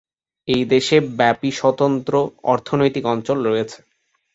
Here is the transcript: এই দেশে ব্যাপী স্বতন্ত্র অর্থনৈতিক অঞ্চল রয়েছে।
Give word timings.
এই 0.47 0.63
দেশে 0.65 0.97
ব্যাপী 1.19 1.49
স্বতন্ত্র 1.59 2.13
অর্থনৈতিক 2.43 3.03
অঞ্চল 3.05 3.37
রয়েছে। 3.45 3.79